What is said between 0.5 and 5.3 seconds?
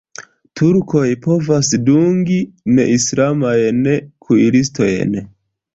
Turkoj povas dungi neislamajn kuiristojn.